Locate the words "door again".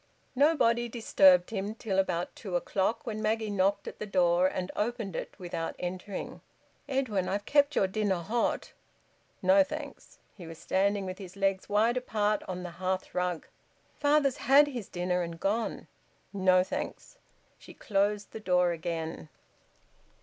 18.39-19.29